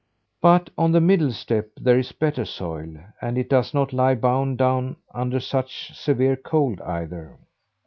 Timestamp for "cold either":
6.35-7.37